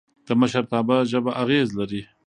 د 0.27 0.29
مشرتابه 0.41 0.97
ژبه 1.11 1.31
اغېز 1.43 1.67
لري 1.79 2.01